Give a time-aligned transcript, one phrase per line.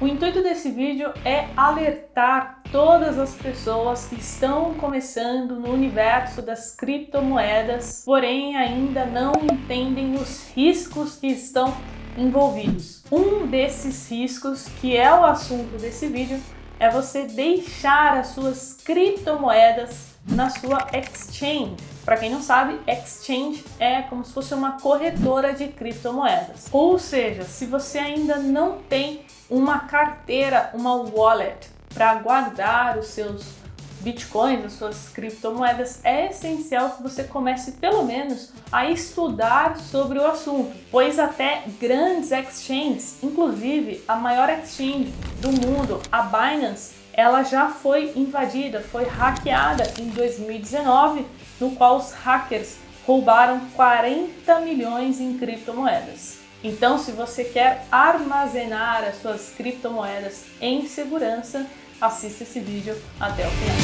[0.00, 6.74] O intuito desse vídeo é alertar todas as pessoas que estão começando no universo das
[6.74, 11.76] criptomoedas, porém ainda não entendem os riscos que estão
[12.16, 13.04] envolvidos.
[13.12, 16.40] Um desses riscos, que é o assunto desse vídeo,
[16.78, 21.76] é você deixar as suas criptomoedas na sua exchange.
[22.06, 26.68] Para quem não sabe, exchange é como se fosse uma corretora de criptomoedas.
[26.72, 33.60] Ou seja, se você ainda não tem uma carteira, uma wallet para guardar os seus
[34.00, 40.26] bitcoins, as suas criptomoedas, é essencial que você comece pelo menos a estudar sobre o
[40.26, 47.68] assunto, pois até grandes exchanges, inclusive a maior exchange do mundo, a Binance, ela já
[47.68, 51.26] foi invadida, foi hackeada em 2019,
[51.60, 52.76] no qual os hackers
[53.06, 56.39] roubaram 40 milhões em criptomoedas.
[56.62, 61.66] Então, se você quer armazenar as suas criptomoedas em segurança,
[61.98, 63.76] assista esse vídeo até o final.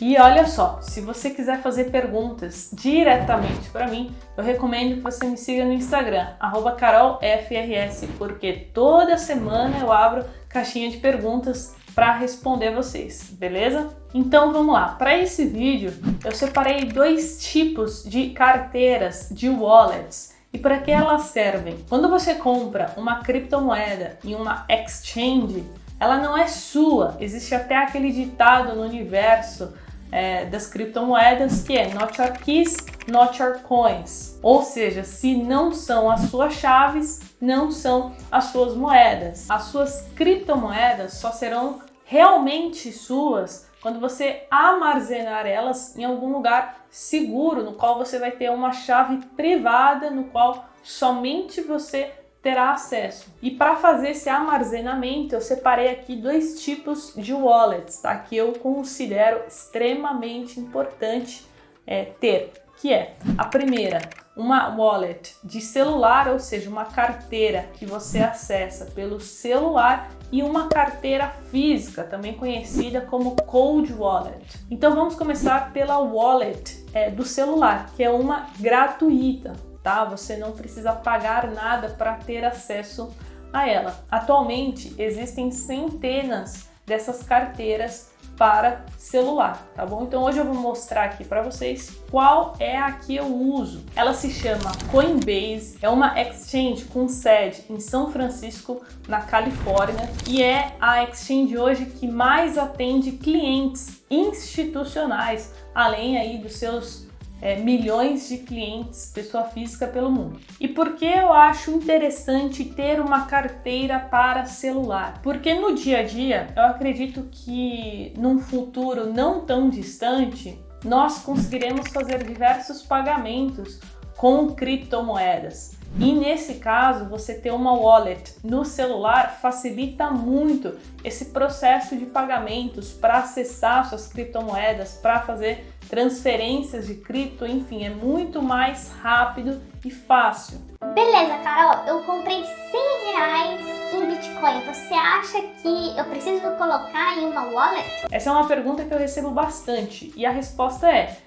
[0.00, 5.26] E olha só, se você quiser fazer perguntas diretamente para mim, eu recomendo que você
[5.26, 6.28] me siga no Instagram,
[6.76, 13.94] carolfrs, porque toda semana eu abro caixinha de perguntas para responder vocês, beleza?
[14.14, 14.88] Então vamos lá.
[14.88, 15.92] Para esse vídeo,
[16.24, 21.84] eu separei dois tipos de carteiras de wallets e para que elas servem.
[21.88, 25.64] Quando você compra uma criptomoeda em uma exchange,
[25.98, 27.16] ela não é sua.
[27.20, 29.72] Existe até aquele ditado no universo
[30.12, 32.76] é, das criptomoedas que é not your keys,
[33.08, 34.38] not your coins.
[34.42, 39.50] Ou seja, se não são as suas chaves, não são as suas moedas.
[39.50, 47.64] As suas criptomoedas só serão realmente suas quando você armazenar elas em algum lugar seguro,
[47.64, 53.32] no qual você vai ter uma chave privada, no qual somente você terá acesso.
[53.40, 58.16] E para fazer esse armazenamento, eu separei aqui dois tipos de wallets, tá?
[58.16, 61.46] Que eu considero extremamente importante
[61.86, 64.00] é, ter, que é a primeira,
[64.36, 70.66] uma wallet de celular, ou seja, uma carteira que você acessa pelo celular e uma
[70.66, 74.58] carteira física, também conhecida como cold wallet.
[74.68, 79.52] Então vamos começar pela wallet é, do celular, que é uma gratuita
[79.82, 80.04] tá?
[80.04, 83.12] Você não precisa pagar nada para ter acesso
[83.52, 84.04] a ela.
[84.10, 90.04] Atualmente existem centenas dessas carteiras para celular, tá bom?
[90.04, 93.84] Então hoje eu vou mostrar aqui para vocês qual é a que eu uso.
[93.94, 100.42] Ela se chama Coinbase, é uma exchange com sede em São Francisco, na Califórnia, e
[100.42, 107.06] é a exchange hoje que mais atende clientes institucionais, além aí dos seus
[107.42, 110.38] é, milhões de clientes, pessoa física pelo mundo.
[110.60, 115.20] E por que eu acho interessante ter uma carteira para celular?
[115.22, 121.88] Porque no dia a dia eu acredito que num futuro não tão distante nós conseguiremos
[121.88, 123.80] fazer diversos pagamentos
[124.16, 125.72] com criptomoedas.
[125.98, 132.92] E nesse caso, você ter uma wallet no celular facilita muito esse processo de pagamentos
[132.92, 139.90] para acessar suas criptomoedas, para fazer transferências de cripto, enfim, é muito mais rápido e
[139.90, 140.58] fácil.
[140.94, 143.60] Beleza, Carol, eu comprei 100 reais
[143.92, 144.64] em Bitcoin.
[144.72, 148.06] Você acha que eu preciso colocar em uma wallet?
[148.10, 151.18] Essa é uma pergunta que eu recebo bastante e a resposta é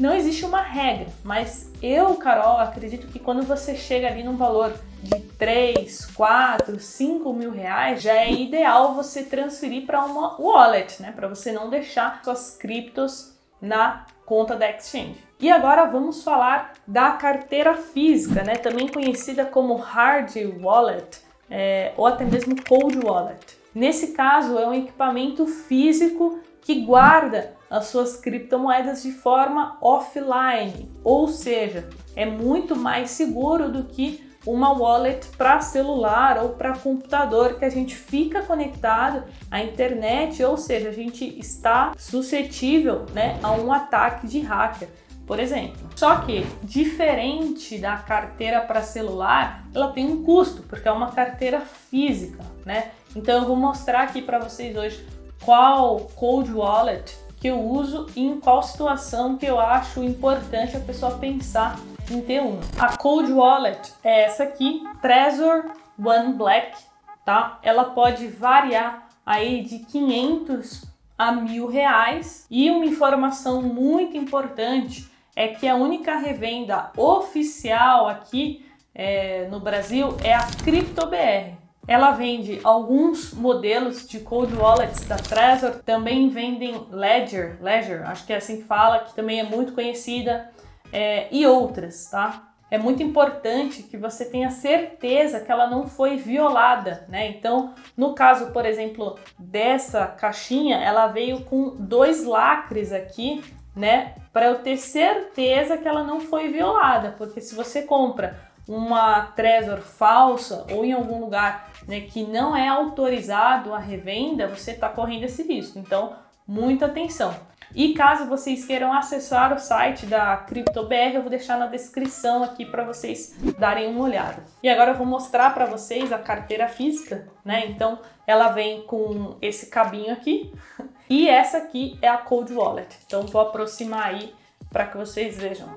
[0.00, 4.72] não existe uma regra, mas eu, Carol, acredito que quando você chega ali num valor
[5.02, 11.12] de 3, 4, 5 mil reais, já é ideal você transferir para uma wallet, né?
[11.12, 15.22] Para você não deixar suas criptos na conta da exchange.
[15.40, 18.56] E agora vamos falar da carteira física, né?
[18.56, 20.30] Também conhecida como hard
[20.60, 21.20] wallet
[21.50, 23.58] é, ou até mesmo cold wallet.
[23.74, 31.28] Nesse caso, é um equipamento físico que guarda as suas criptomoedas de forma offline, ou
[31.28, 37.64] seja, é muito mais seguro do que uma wallet para celular ou para computador que
[37.64, 43.72] a gente fica conectado à internet, ou seja, a gente está suscetível né, a um
[43.72, 44.88] ataque de hacker,
[45.26, 45.88] por exemplo.
[45.96, 51.60] Só que, diferente da carteira para celular, ela tem um custo, porque é uma carteira
[51.60, 52.90] física, né?
[53.16, 55.06] Então eu vou mostrar aqui para vocês hoje
[55.44, 60.80] qual cold wallet que eu uso e em qual situação que eu acho importante a
[60.80, 61.78] pessoa pensar
[62.12, 62.60] em ter um.
[62.78, 66.76] A cold wallet é essa aqui, Trezor One Black,
[67.24, 67.58] tá?
[67.62, 70.84] Ela pode variar aí de 500
[71.16, 72.46] a mil reais.
[72.50, 78.64] E uma informação muito importante é que a única revenda oficial aqui
[78.94, 81.54] é, no Brasil é a CryptoBR.
[81.86, 88.32] Ela vende alguns modelos de cold wallets da Trezor, também vendem Ledger, Ledger, acho que
[88.32, 90.50] é assim que fala, que também é muito conhecida,
[90.92, 92.54] é, e outras, tá?
[92.70, 97.28] É muito importante que você tenha certeza que ela não foi violada, né?
[97.28, 103.44] Então, no caso, por exemplo, dessa caixinha, ela veio com dois lacres aqui,
[103.76, 104.14] né?
[104.32, 109.80] Para eu ter certeza que ela não foi violada, porque se você compra uma Trezor
[109.80, 115.24] falsa ou em algum lugar né, que não é autorizado a revenda, você está correndo
[115.24, 115.78] esse risco.
[115.78, 116.14] Então,
[116.46, 117.34] muita atenção.
[117.74, 122.64] E caso vocês queiram acessar o site da CryptoBR, eu vou deixar na descrição aqui
[122.64, 124.44] para vocês darem uma olhada.
[124.62, 127.66] E agora eu vou mostrar para vocês a carteira física, né?
[127.66, 127.98] Então,
[128.28, 130.52] ela vem com esse cabinho aqui
[131.10, 132.96] e essa aqui é a Cold Wallet.
[133.06, 134.32] Então, vou aproximar aí
[134.70, 135.68] para que vocês vejam.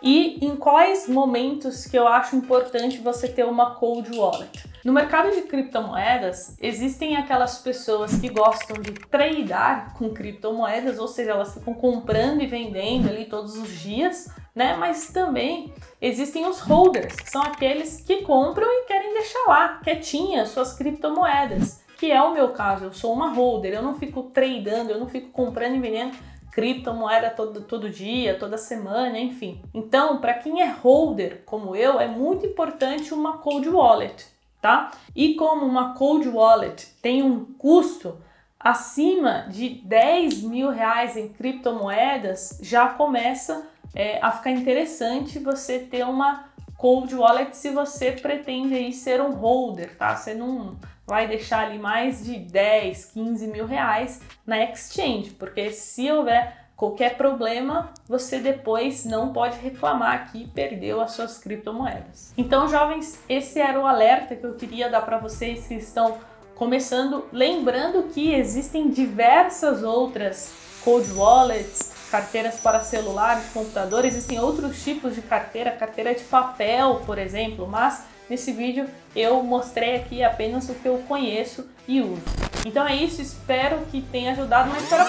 [0.00, 4.75] E em quais momentos que eu acho importante você ter uma cold wallet?
[4.86, 11.32] No mercado de criptomoedas, existem aquelas pessoas que gostam de tradear com criptomoedas, ou seja,
[11.32, 14.76] elas ficam comprando e vendendo ali todos os dias, né?
[14.76, 20.50] Mas também existem os holders, que são aqueles que compram e querem deixar lá quietinhas
[20.50, 22.84] suas criptomoedas, que é o meu caso.
[22.84, 26.16] Eu sou uma holder, eu não fico tradando, eu não fico comprando e vendendo
[26.52, 29.60] criptomoeda todo, todo dia, toda semana, enfim.
[29.74, 34.90] Então, para quem é holder como eu, é muito importante uma cold wallet, tá?
[35.14, 38.20] E como uma cold wallet tem um custo
[38.58, 46.04] acima de 10 mil reais em criptomoedas, já começa é, a ficar interessante você ter
[46.04, 50.14] uma cold wallet se você pretende aí ser um holder, tá?
[50.14, 50.76] Você não
[51.06, 57.16] vai deixar ali mais de 10, 15 mil reais na exchange, porque se houver qualquer
[57.16, 62.32] problema, você depois não pode reclamar que perdeu as suas criptomoedas.
[62.36, 66.18] Então, jovens, esse era o alerta que eu queria dar para vocês que estão
[66.54, 70.52] começando, lembrando que existem diversas outras
[70.84, 77.02] cold wallets, carteiras para celular, de computador, existem outros tipos de carteira, carteira de papel,
[77.04, 82.45] por exemplo, mas Nesse vídeo eu mostrei aqui apenas o que eu conheço e uso.
[82.66, 85.04] Então é isso, espero que tenha ajudado, mas espera,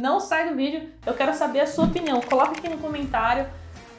[0.00, 2.20] não sai do vídeo, eu quero saber a sua opinião.
[2.20, 3.48] Coloca aqui no comentário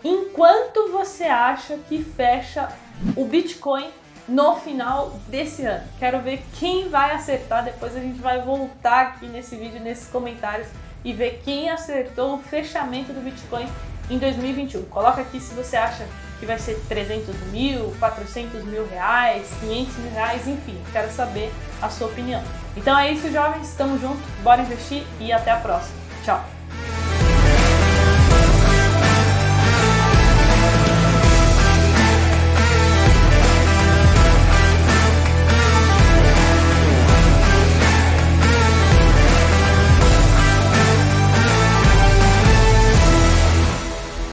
[0.02, 2.70] enquanto você acha que fecha
[3.18, 3.90] o Bitcoin
[4.30, 5.84] no final desse ano.
[6.00, 10.70] Quero ver quem vai acertar, depois a gente vai voltar aqui nesse vídeo, nesses comentários
[11.04, 13.68] e ver quem acertou o fechamento do Bitcoin
[14.10, 14.86] em 2021.
[14.86, 16.08] Coloca aqui se você acha
[16.40, 21.52] que vai ser 300 mil, 400 mil reais, 500 mil reais, enfim, quero saber
[21.82, 22.42] a sua opinião.
[22.80, 26.00] Então é isso, jovens, estamos juntos, bora investir e até a próxima.
[26.24, 26.59] Tchau!